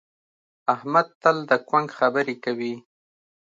[0.73, 2.73] احمد تل د کونک خبرې کوي.